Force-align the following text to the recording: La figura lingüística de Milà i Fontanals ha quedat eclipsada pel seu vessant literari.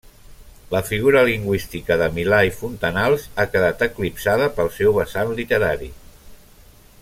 La 0.75 0.79
figura 0.85 1.21
lingüística 1.27 1.97
de 2.03 2.07
Milà 2.15 2.39
i 2.47 2.53
Fontanals 2.61 3.27
ha 3.35 3.47
quedat 3.57 3.85
eclipsada 3.89 4.49
pel 4.57 4.73
seu 4.79 4.97
vessant 4.97 5.37
literari. 5.43 5.93